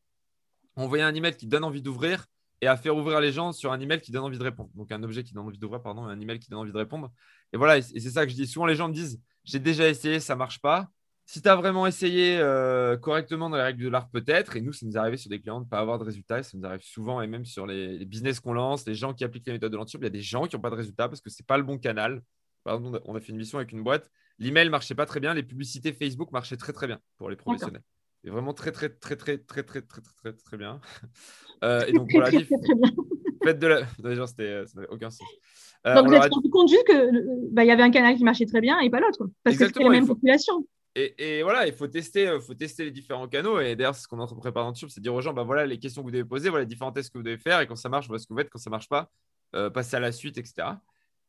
[0.76, 2.28] envoyer un email qui donne envie d'ouvrir
[2.62, 4.70] et à faire ouvrir les gens sur un email qui donne envie de répondre.
[4.76, 7.12] Donc un objet qui donne envie d'ouvrir, pardon, un email qui donne envie de répondre.
[7.52, 8.46] Et voilà, et c'est ça que je dis.
[8.46, 10.90] Souvent, les gens me disent J'ai déjà essayé, ça ne marche pas.
[11.26, 14.58] Si tu as vraiment essayé euh, correctement dans les règles de l'art, peut-être.
[14.58, 16.44] Et nous, ça nous est arrivé sur des clients de ne pas avoir de résultats.
[16.44, 19.48] ça nous arrive souvent, et même sur les, business qu'on lance, les gens qui appliquent
[19.48, 21.22] les méthodes de l'antiop, il y a des gens qui n'ont pas de résultats parce
[21.22, 22.22] que ce n'est pas le bon canal.
[22.66, 24.12] Par exemple, on a fait une mission avec une boîte.
[24.38, 25.34] L'email ne marchait pas très bien.
[25.34, 27.84] Les publicités Facebook marchaient très, très bien pour les professionnels.
[28.26, 30.82] Et vraiment très, très, très, très, très, très, très, très, très, très bien.
[31.64, 32.30] Euh, et donc, voilà,
[33.54, 33.82] de la.
[34.00, 35.28] D'ailleurs, c'était, ça n'avait aucun sens.
[35.86, 38.46] Euh, donc, vous êtes rendu compte juste qu'il bah, y avait un canal qui marchait
[38.46, 39.28] très bien et pas l'autre.
[39.44, 40.66] Parce que c'était la même population.
[40.96, 43.60] Et, voilà, il faut tester, euh, faut tester les différents canaux.
[43.60, 45.32] Et d'ailleurs, ce qu'on est en train de préparer dans YouTube, c'est dire aux gens,
[45.32, 47.38] bah, voilà les questions que vous devez poser, voilà les différents tests que vous devez
[47.38, 47.62] faire.
[47.62, 48.50] Et quand ça marche, voilà ce que vous faites.
[48.50, 49.12] Quand ça marche pas,
[49.56, 50.70] euh, passer à la suite, etc.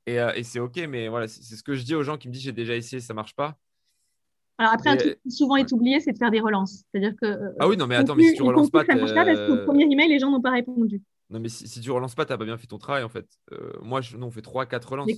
[0.06, 0.76] Et, euh, et c'est OK.
[0.88, 3.00] Mais voilà, c'est ce que je dis aux gens qui me disent, j'ai déjà essayé,
[3.00, 3.58] ça marche pas.
[4.56, 6.84] Alors après, un truc qui souvent est oublié, c'est de faire des relances.
[6.90, 7.38] C'est-à-dire que.
[7.60, 8.84] ah oui, non, mais attends, mais si tu relances pas.
[8.86, 11.02] Ça marche pas parce qu'au premier email, les gens n'ont pas répondu.
[11.30, 13.08] Non, mais si, si tu relances pas, tu n'as pas bien fait ton travail, en
[13.08, 13.28] fait.
[13.82, 15.10] moi, je, non, on fait 3-4 relances.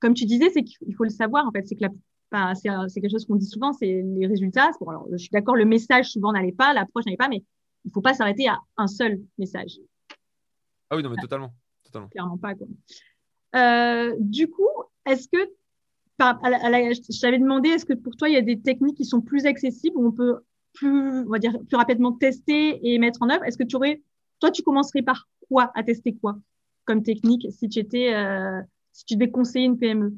[0.00, 1.66] comme tu disais, c'est qu'il faut le savoir, en fait.
[1.66, 1.84] C'est que
[2.88, 4.70] c'est quelque chose qu'on dit souvent, c'est les résultats.
[4.80, 7.42] Bon, alors, je suis d'accord, le message souvent n'allait pas, l'approche n'allait pas, mais
[7.84, 9.78] il ne faut pas s'arrêter à un seul message.
[10.90, 11.52] Ah oui, non, mais totalement.
[11.84, 12.08] totalement.
[12.08, 12.54] Clairement pas.
[12.54, 12.66] Quoi.
[13.54, 14.68] Euh, du coup,
[15.06, 15.38] est-ce que,
[16.18, 19.46] je t'avais demandé, est-ce que pour toi, il y a des techniques qui sont plus
[19.46, 20.38] accessibles où on peut
[20.74, 23.44] plus, on va dire, plus rapidement tester et mettre en œuvre?
[23.44, 24.02] Est-ce que tu aurais,
[24.40, 26.38] toi, tu commencerais par quoi à tester quoi
[26.84, 28.60] comme technique si tu étais, euh,
[28.92, 30.12] si tu devais conseiller une PME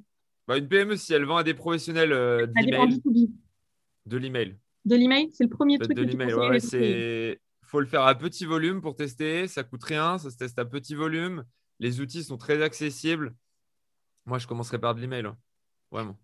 [0.48, 4.56] bah, une PME, si elle vend à des professionnels euh, de l'email.
[4.86, 5.94] De l'email, c'est le premier truc.
[5.94, 7.38] De ouais, c'est.
[7.62, 9.46] faut le faire à petit volume pour tester.
[9.46, 11.44] Ça coûte rien, ça se teste à petit volume.
[11.80, 13.34] Les outils sont très accessibles.
[14.24, 15.36] Moi, je commencerai par de l'email, hein.
[15.90, 16.18] vraiment.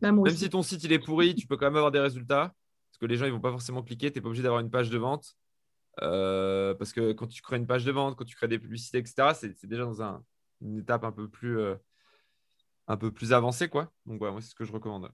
[0.00, 2.52] Bah, même si ton site il est pourri, tu peux quand même avoir des résultats.
[2.90, 4.10] Parce que les gens ils vont pas forcément cliquer.
[4.10, 5.36] Tu n'es pas obligé d'avoir une page de vente.
[6.00, 8.98] Euh, parce que quand tu crées une page de vente, quand tu crées des publicités,
[8.98, 10.24] etc., c'est déjà dans un,
[10.62, 11.58] une étape un peu plus.
[11.58, 11.74] Euh,
[12.88, 13.92] un peu plus avancé, quoi.
[14.06, 15.08] Donc, voilà, moi, c'est ce que je recommande.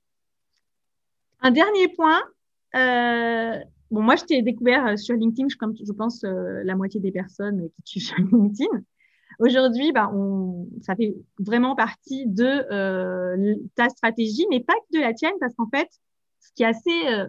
[1.43, 2.19] Un dernier point.
[2.75, 3.59] Euh,
[3.91, 8.01] bon, moi, je t'ai découvert sur LinkedIn, comme je pense la moitié des personnes qui
[8.01, 8.71] suivent sur LinkedIn.
[9.39, 10.11] Aujourd'hui, bah,
[10.81, 15.69] ça fait vraiment partie de ta stratégie, mais pas que de la tienne, parce qu'en
[15.69, 15.89] fait,
[16.41, 17.29] ce qui est assez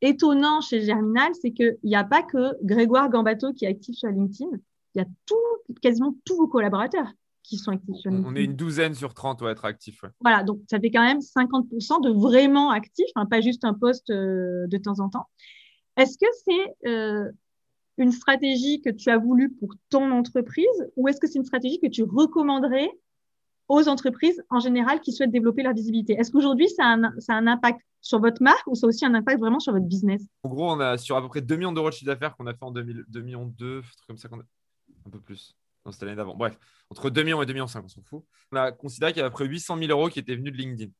[0.00, 4.08] étonnant chez Germinal, c'est qu'il n'y a pas que Grégoire Gambato qui est actif sur
[4.08, 4.50] LinkedIn,
[4.94, 5.36] il y a tout,
[5.82, 7.08] quasiment tous vos collaborateurs
[7.56, 10.04] sont actifs sur On est une douzaine sur 30 à être actifs.
[10.20, 14.10] Voilà, donc ça fait quand même 50% de vraiment actifs, hein, pas juste un poste
[14.10, 15.26] euh, de temps en temps.
[15.96, 17.30] Est-ce que c'est euh,
[17.96, 21.80] une stratégie que tu as voulu pour ton entreprise ou est-ce que c'est une stratégie
[21.80, 22.90] que tu recommanderais
[23.68, 27.80] aux entreprises en général qui souhaitent développer leur visibilité Est-ce qu'aujourd'hui, ça, a un impact
[28.00, 30.22] sur votre marque ou ça a aussi un impact vraiment sur votre business?
[30.42, 32.46] En gros, on a sur à peu près 2 millions d'euros de chiffre d'affaires qu'on
[32.46, 35.54] a fait en 2000, 2 millions 2, comme ça, un peu plus
[35.92, 36.34] c'était l'année d'avant.
[36.34, 36.56] Bref,
[36.90, 38.24] entre 2 millions et 2 millions 5, on s'en fout.
[38.52, 40.52] On a considéré qu'il y avait à peu près 800 000 euros qui étaient venus
[40.52, 40.90] de LinkedIn.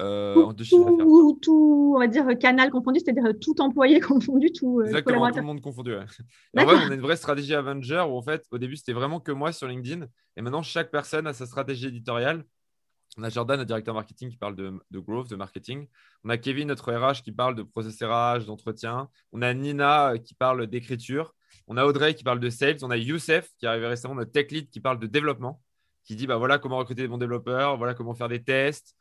[0.00, 5.30] Euh, tout, tout, on va dire canal confondu, c'est-à-dire tout employé confondu, tout euh, Exactement,
[5.30, 5.94] tout le monde confondu.
[6.56, 9.20] En fait, on a une vraie stratégie Avenger où en fait, au début, c'était vraiment
[9.20, 10.06] que moi sur LinkedIn.
[10.36, 12.44] Et maintenant, chaque personne a sa stratégie éditoriale.
[13.18, 15.88] On a Jordan, notre directeur marketing, qui parle de, de, growth, de marketing.
[16.24, 19.08] On a Kevin, notre RH, qui parle de process RH, d'entretien.
[19.32, 21.34] On a Nina, euh, qui parle d'écriture.
[21.66, 22.78] On a Audrey qui parle de sales.
[22.82, 25.60] On a Youssef qui est arrivé récemment, notre tech lead qui parle de développement,
[26.04, 28.99] qui dit bah, voilà comment recruter des bons développeurs, voilà comment faire des tests, euh,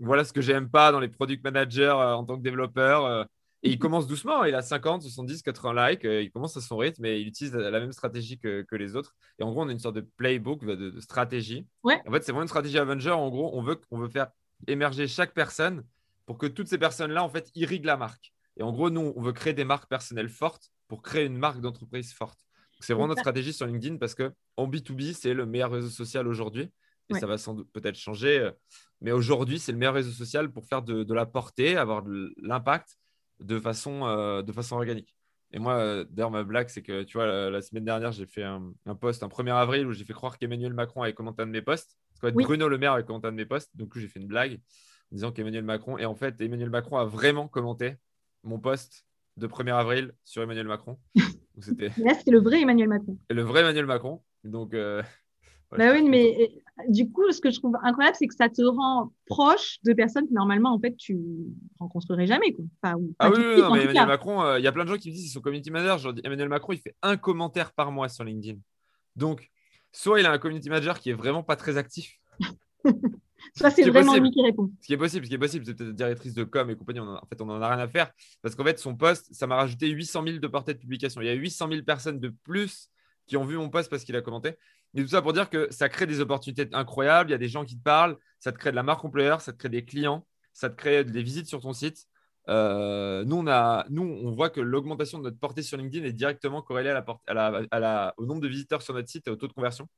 [0.00, 3.04] voilà ce que j'aime pas dans les product managers euh, en tant que développeur.
[3.04, 3.24] Euh,
[3.62, 7.04] Et il commence doucement, il a 50, 70, 80 likes, il commence à son rythme
[7.04, 9.14] et il utilise la même stratégie que, les autres.
[9.38, 11.66] Et en gros, on a une sorte de playbook, de, stratégie.
[11.82, 12.00] Ouais.
[12.06, 13.10] En fait, c'est vraiment une stratégie Avenger.
[13.10, 14.28] En gros, on veut, on veut faire
[14.66, 15.84] émerger chaque personne
[16.26, 18.32] pour que toutes ces personnes-là, en fait, irriguent la marque.
[18.56, 21.60] Et en gros, nous, on veut créer des marques personnelles fortes pour créer une marque
[21.60, 22.38] d'entreprise forte.
[22.80, 26.26] C'est vraiment notre stratégie sur LinkedIn parce que en B2B, c'est le meilleur réseau social
[26.26, 26.70] aujourd'hui.
[27.10, 28.38] Et ça va sans doute peut-être changer.
[28.38, 28.50] Euh,
[29.00, 32.98] mais aujourd'hui, c'est le meilleur réseau social pour faire de, la portée, avoir de l'impact
[33.40, 35.16] de façon, euh, de façon organique.
[35.52, 38.44] Et moi, euh, d'ailleurs, ma blague, c'est que tu vois, la, semaine dernière, j'ai fait
[38.44, 41.52] un, post un 1er avril où j'ai fait croire qu'Emmanuel Macron avait commenté un de
[41.52, 41.96] mes posts.
[42.20, 43.70] Parce qu'en Bruno Le Maire avait commenté un de mes posts.
[43.74, 44.60] Donc, j'ai fait une blague
[45.10, 45.98] en disant qu'Emmanuel Macron.
[45.98, 47.96] Et en fait, Emmanuel Macron a vraiment commenté
[48.44, 50.98] mon post de 1er avril sur Emmanuel Macron.
[51.98, 53.18] Là, c'est le vrai Emmanuel Macron.
[53.28, 54.22] le vrai Emmanuel Macron.
[54.44, 55.02] Donc, euh,
[55.76, 59.12] bah oui, mais du coup, ce que je trouve incroyable, c'est que ça te rend
[59.26, 61.18] proche de personnes que normalement, en fait, tu
[61.78, 62.52] rencontrerais jamais.
[62.52, 62.64] Quoi.
[62.82, 62.96] ah
[63.30, 65.24] oui, non, mais Emmanuel Macron, euh, il y a plein de gens qui me disent
[65.24, 66.14] qu'ils sont community manager.
[66.24, 68.58] Emmanuel Macron, il fait un commentaire par mois sur LinkedIn.
[69.16, 69.50] Donc,
[69.92, 72.18] soit il a un community manager qui est vraiment pas très actif.
[73.56, 74.70] soit c'est vraiment lui qui répond.
[74.80, 77.00] Ce qui est possible, ce qui est possible, c'est peut-être directrice de com et compagnie.
[77.00, 78.10] en, fait, on n'en a rien à faire
[78.42, 81.20] parce qu'en fait, son poste, ça m'a rajouté 800 000 de portée de publication.
[81.20, 82.90] Il y a 800 000 personnes de plus
[83.26, 84.56] qui ont vu mon post parce qu'il a commenté.
[84.94, 87.30] Mais tout ça pour dire que ça crée des opportunités incroyables.
[87.30, 89.40] Il y a des gens qui te parlent, ça te crée de la marque employeur,
[89.40, 92.06] ça te crée des clients, ça te crée des visites sur ton site.
[92.48, 96.12] Euh, nous, on a, nous, on voit que l'augmentation de notre portée sur LinkedIn est
[96.12, 99.88] directement corrélée à au nombre de visiteurs sur notre site et au taux de conversion.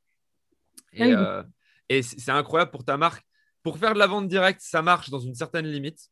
[0.93, 1.47] Et, ah
[1.91, 3.25] euh, c'est incroyable pour ta marque.
[3.63, 6.11] Pour faire de la vente directe, ça marche dans une certaine limite.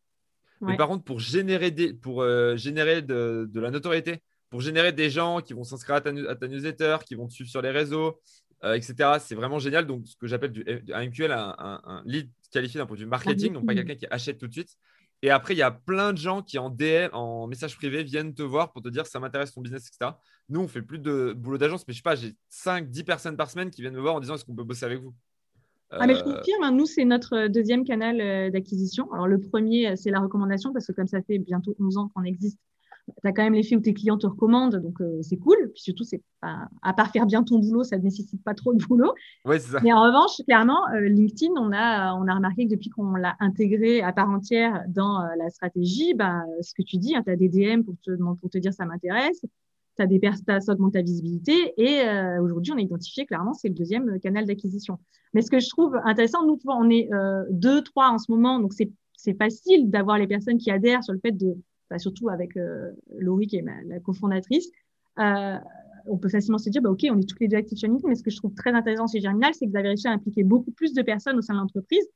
[0.60, 5.08] Mais par contre, pour générer, des, pour, euh, générer de, la notoriété, pour générer des
[5.08, 8.20] gens qui vont s'inscrire à ta, newsletter, qui vont te suivre sur les réseaux,
[8.64, 9.86] euh, etc., c'est vraiment génial.
[9.86, 10.52] Donc, ce que j'appelle
[10.92, 14.06] un MQL, un, un, lead qualifié d'un point de vue marketing, donc pas quelqu'un qui
[14.10, 14.76] achète tout de suite.
[15.22, 18.34] Et après, il y a plein de gens qui en DM, en message privé, viennent
[18.34, 20.12] te voir pour te dire ça m'intéresse ton business, etc.
[20.48, 23.36] Nous, on fait plus de boulot d'agence, mais je sais pas, j'ai 5, 10 personnes
[23.36, 25.14] par semaine qui viennent me voir en disant est-ce qu'on peut bosser avec vous?
[25.90, 29.12] Ah, mais je euh, confirme, hein, nous, c'est notre euh, deuxième canal euh, d'acquisition.
[29.12, 32.22] Alors, le premier, c'est la recommandation, parce que comme ça fait bientôt 11 ans qu'on
[32.22, 32.58] existe,
[33.20, 35.70] tu as quand même l'effet où tes clients te recommandent, donc c'est cool.
[35.74, 38.84] Puis surtout, c'est à part faire bien ton boulot, ça ne nécessite pas trop de
[38.84, 39.12] boulot.
[39.44, 39.78] Ouais, ça.
[39.82, 44.02] Mais en revanche, clairement, LinkedIn, on a, on a remarqué que depuis qu'on l'a intégré
[44.02, 47.48] à part entière dans la stratégie, bah, ce que tu dis, hein, tu as des
[47.48, 49.42] DM pour te, pour te dire ça m'intéresse
[49.96, 51.74] tu as des pertes, ça augmente ta visibilité.
[51.76, 54.98] Et euh, aujourd'hui, on a identifié clairement, c'est le deuxième euh, canal d'acquisition.
[55.34, 58.58] Mais ce que je trouve intéressant, nous, on est euh, deux, trois en ce moment,
[58.58, 61.56] donc c'est facile d'avoir les personnes qui adhèrent sur le fait de,
[61.90, 62.52] bah, surtout avec
[63.18, 64.70] Laurie, qui est la cofondatrice,
[66.06, 68.08] on peut facilement se dire, bah, OK, on est toutes les deux actifs sur LinkedIn,
[68.08, 70.12] mais ce que je trouve très intéressant chez Germinal, c'est que vous avez réussi à
[70.12, 72.06] impliquer beaucoup plus de personnes au sein de l'entreprise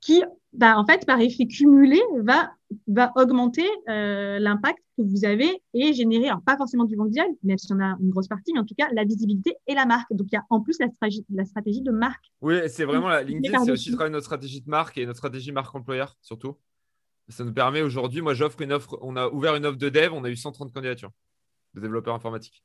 [0.00, 0.22] qui,
[0.54, 2.50] bah, en fait, par effet cumulé, va,
[2.86, 7.58] va augmenter euh, l'impact que vous avez et générer, alors pas forcément du mondial, même
[7.58, 10.10] si on a une grosse partie, mais en tout cas, la visibilité et la marque.
[10.12, 12.24] Donc, il y a en plus la stratégie, la stratégie de marque.
[12.40, 15.52] Oui, c'est vraiment la LinkedIn, c'est aussi travailler notre stratégie de marque et notre stratégie
[15.52, 16.56] marque employeur, surtout.
[17.30, 20.12] Ça nous permet aujourd'hui, moi, j'offre une offre, on a ouvert une offre de dev,
[20.12, 21.12] on a eu 130 candidatures
[21.74, 22.64] de développeurs informatiques.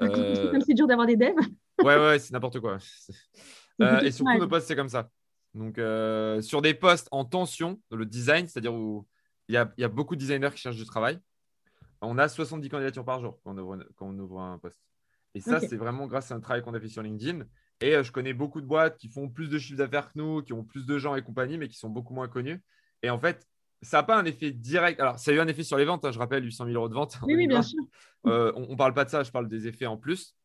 [0.00, 0.50] Euh...
[0.50, 1.34] Comme c'est dur d'avoir des devs.
[1.82, 2.78] ouais, ouais, c'est n'importe quoi.
[3.80, 5.08] Euh, et surtout, nos postes, c'est comme ça.
[5.54, 9.08] Donc, euh, sur des postes en tension, le design, c'est-à-dire où
[9.48, 11.18] il y, a, beaucoup de designers qui cherchent du travail,
[12.00, 14.78] on a 70 candidatures par jour quand on ouvre, un poste.
[15.34, 17.44] Et ça, c'est vraiment grâce à un travail qu'on a fait sur LinkedIn.
[17.80, 20.42] Et euh, je connais beaucoup de boîtes qui font plus de chiffres d'affaires que nous,
[20.42, 22.62] qui ont plus de gens et compagnie, mais qui sont beaucoup moins connus.
[23.02, 23.48] Et en fait,
[23.82, 25.00] ça n'a pas un effet direct.
[25.00, 26.04] Alors, ça a eu un effet sur les ventes.
[26.04, 27.18] Hein, je rappelle, 800 000 euros de vente.
[27.22, 27.82] Oui, oui, bien sûr.
[28.26, 30.36] Euh, on ne parle pas de ça, je parle des effets en plus,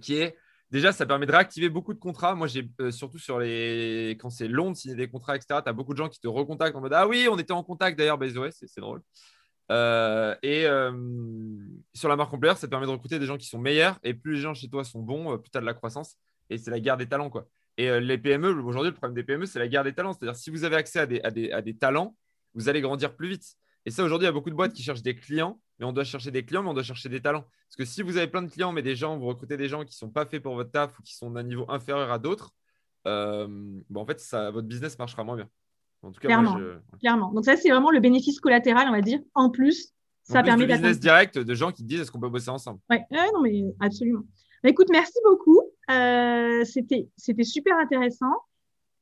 [0.00, 0.36] qui est
[0.70, 2.34] déjà, ça permet de réactiver beaucoup de contrats.
[2.34, 5.60] Moi, j'ai euh, surtout sur les quand c'est long de signer des contrats, etc.
[5.62, 7.62] Tu as beaucoup de gens qui te recontactent en mode Ah oui, on était en
[7.62, 9.02] contact d'ailleurs, way, c'est drôle.
[9.70, 10.92] Euh, et euh,
[11.94, 13.98] sur la marque employeur, ça te permet de recruter des gens qui sont meilleurs.
[14.02, 16.16] Et plus les gens chez toi sont bons, plus tu as de la croissance.
[16.50, 17.30] Et c'est la guerre des talents.
[17.30, 17.46] quoi.
[17.76, 20.12] Et les PME, aujourd'hui, le problème des PME, c'est la guerre des talents.
[20.12, 22.16] C'est-à-dire, si vous avez accès à des, à, des, à des talents,
[22.54, 23.56] vous allez grandir plus vite.
[23.86, 25.92] Et ça, aujourd'hui, il y a beaucoup de boîtes qui cherchent des clients mais on
[25.92, 27.42] doit chercher des clients, mais on doit chercher des talents.
[27.42, 29.80] Parce que si vous avez plein de clients, mais des gens, vous recrutez des gens
[29.80, 32.18] qui ne sont pas faits pour votre taf ou qui sont d'un niveau inférieur à
[32.18, 32.52] d'autres,
[33.06, 33.46] euh,
[33.88, 35.48] bon, en fait, ça, votre business marchera moins bien.
[36.02, 36.58] En tout cas, clairement,
[37.00, 37.32] clairement.
[37.32, 39.20] Donc ça, c'est vraiment le bénéfice collatéral, on va dire.
[39.34, 40.88] En plus, ça permet d'atteindre.
[40.88, 42.80] business direct de gens qui disent est-ce qu'on peut bosser ensemble?
[42.90, 44.22] Oui, non, mais absolument.
[44.62, 45.60] Bah, écoute, merci beaucoup.
[45.90, 47.08] Euh, c'était
[47.44, 48.32] super intéressant.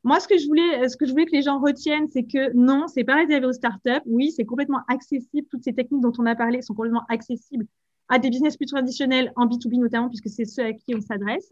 [0.06, 2.56] Moi, ce que je voulais, ce que je voulais que les gens retiennent, c'est que
[2.56, 4.02] non, c'est pas réservé aux startups.
[4.06, 5.48] Oui, c'est complètement accessible.
[5.50, 7.66] Toutes ces techniques dont on a parlé sont complètement accessibles
[8.08, 11.50] à des business plus traditionnels en B2B notamment, puisque c'est ceux à qui on s'adresse.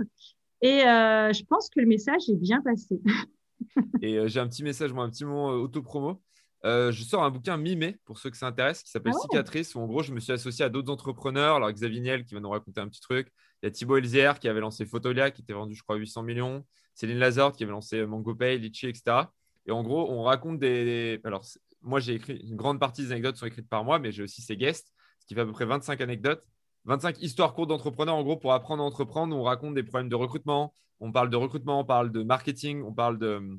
[0.62, 3.00] Et euh, je pense que le message est bien passé.
[4.02, 6.22] Et euh, j'ai un petit message, moi, un petit moment euh, auto-promo.
[6.64, 9.74] euh, je sors un bouquin mi-mai pour ceux que ça intéresse qui s'appelle ah Cicatrice
[9.74, 11.56] où en gros je me suis associé à d'autres entrepreneurs.
[11.56, 13.32] Alors Xavier Niel qui va nous raconter un petit truc.
[13.62, 16.22] Il y a Thibaut Elzière qui avait lancé Photolia qui était vendu je crois 800
[16.22, 16.64] millions.
[16.94, 19.28] Céline Lazard qui avait lancé MangoPay, Litchi, etc.
[19.66, 21.20] Et en gros on raconte des.
[21.24, 21.44] Alors
[21.83, 24.40] moi j'ai écrit une grande partie des anecdotes sont écrites par moi mais j'ai aussi
[24.40, 26.46] ses guests ce qui fait à peu près 25 anecdotes.
[26.85, 29.35] 25 histoires courtes d'entrepreneurs en gros pour apprendre à entreprendre.
[29.35, 30.74] On raconte des problèmes de recrutement.
[31.00, 33.59] On parle de recrutement, on parle de marketing, on parle de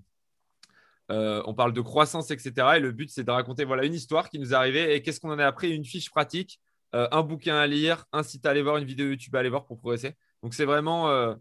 [1.11, 2.53] euh, on parle de croissance, etc.
[2.77, 5.19] Et le but, c'est de raconter voilà, une histoire qui nous est arrivée et qu'est-ce
[5.19, 6.59] qu'on en a appris, une fiche pratique,
[6.95, 9.49] euh, un bouquin à lire, un site à aller voir, une vidéo YouTube à aller
[9.49, 10.15] voir pour progresser.
[10.41, 11.35] Donc, c'est vraiment euh,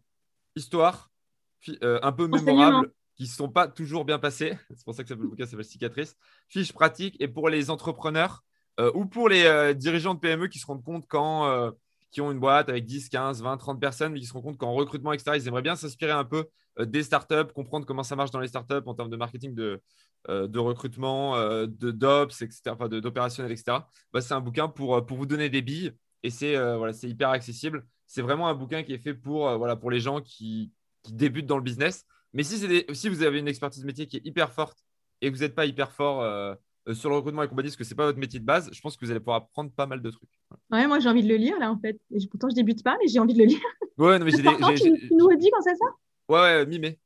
[0.57, 1.11] histoire
[1.83, 4.59] un peu mémorable qui ne sont pas toujours bien passées.
[4.71, 6.17] C'est pour ça que le bouquin s'appelle Cicatrice.
[6.49, 8.45] Fiche pratique et pour les entrepreneurs
[8.95, 11.73] ou pour les dirigeants de PME qui se rendent compte quand
[12.15, 14.57] qui ont une boîte avec 10, 15, 20, 30 personnes, mais qui se rendent compte
[14.57, 16.47] qu'en recrutement, etc., ils aimeraient bien s'inspirer un peu
[16.79, 19.83] euh, des startups, comprendre comment ça marche dans les startups en termes de marketing, de,
[20.29, 23.79] euh, de recrutement, euh, de d'ops, etc., enfin, d'opérationnel, etc.
[24.13, 27.85] Bah, c'est un bouquin pour, pour vous donner des billes et c'est voilà, hyper accessible.
[28.07, 30.73] C'est vraiment un bouquin qui est fait pour, voilà, pour les gens qui,
[31.05, 32.05] qui débutent dans le business.
[32.33, 34.85] Mais si, des, si vous avez une expertise métier qui est hyper forte
[35.21, 36.55] et que vous n'êtes pas hyper fort euh,
[36.93, 38.81] sur le recrutement et compagnie, parce que ce n'est pas votre métier de base, je
[38.81, 40.29] pense que vous allez pouvoir apprendre pas mal de trucs.
[40.73, 42.01] Ouais, moi j'ai envie de le lire là en fait.
[42.11, 43.61] Et pourtant je débute pas, mais j'ai envie de le lire.
[43.97, 45.75] Ouais, non, mais j'ai tu, tu nous redis quand ça?
[45.77, 46.99] Sort Ouais, ouais mi-mai.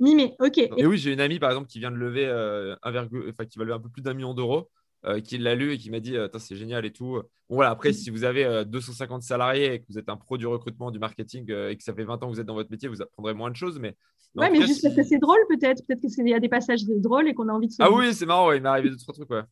[0.00, 0.58] Mi-mai, ok.
[0.58, 3.06] Et, oui, j'ai une amie par exemple qui vient de lever, euh, enfin,
[3.46, 4.68] qui va lever un peu plus d'un million d'euros.
[5.06, 7.20] Euh, qui l'a lu et qui m'a dit c'est génial et tout.
[7.50, 10.46] Bon, voilà, après, si vous avez 250 salariés et que vous êtes un pro du
[10.46, 12.88] recrutement, du marketing et que ça fait 20 ans que vous êtes dans votre métier,
[12.88, 13.78] vous apprendrez moins de choses.
[13.78, 13.94] Mais,
[14.34, 15.86] ouais, mais juste parce que c'est drôle, peut-être.
[15.86, 17.82] Peut-être qu'il y a des passages drôles et qu'on a envie de se.
[17.82, 19.28] Ah oui, c'est marrant, il m'est arrivé deux, trois trucs.
[19.28, 19.42] Ouais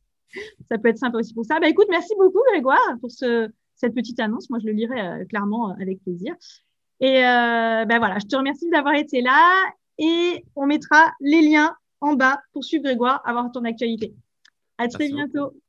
[0.70, 1.60] ça peut être sympa aussi pour ça.
[1.60, 4.50] Bah, écoute, merci beaucoup, Grégoire, pour ce, cette petite annonce.
[4.50, 6.34] Moi, je le lirai euh, clairement euh, avec plaisir.
[7.00, 9.52] Et euh, ben voilà, je te remercie d'avoir été là
[9.98, 14.14] et on mettra les liens en bas pour suivre Grégoire, avoir ton actualité.
[14.78, 15.61] À très bientôt.